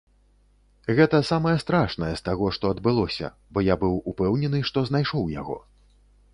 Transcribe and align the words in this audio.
Гэта 0.99 1.19
самае 1.31 1.53
страшнае 1.65 2.09
з 2.15 2.21
таго, 2.31 2.49
што 2.59 2.73
адбылося, 2.77 3.31
бо 3.53 3.65
я 3.73 3.79
быў 3.87 3.97
упэўнены, 4.15 4.65
што 4.71 4.87
знайшоў 4.89 5.33
яго. 5.41 5.63